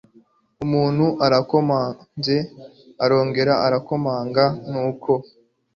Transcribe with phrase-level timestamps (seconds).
[0.63, 2.35] umuntu arakomanze
[3.03, 5.11] arongera arakomanga nuko